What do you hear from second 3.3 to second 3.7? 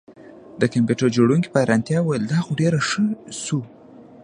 شو